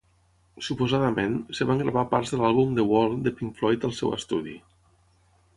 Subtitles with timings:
[0.67, 4.61] Suposadament, es van gravar parts de l'àlbum "The Wall" de Pink Floyd al seu estudi.